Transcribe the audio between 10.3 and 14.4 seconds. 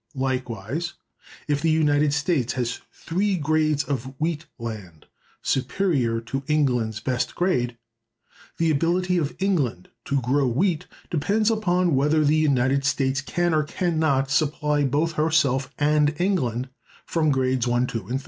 wheat depends on whether the United States can, or can not,